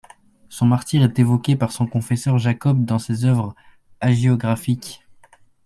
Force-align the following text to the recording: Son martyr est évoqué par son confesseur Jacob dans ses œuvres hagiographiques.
Son 0.49 0.65
martyr 0.65 1.03
est 1.03 1.19
évoqué 1.19 1.55
par 1.55 1.71
son 1.71 1.85
confesseur 1.85 2.39
Jacob 2.39 2.85
dans 2.85 2.97
ses 2.97 3.23
œuvres 3.25 3.53
hagiographiques. 3.99 5.05